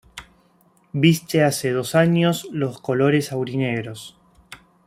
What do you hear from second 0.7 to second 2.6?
Viste hace dos años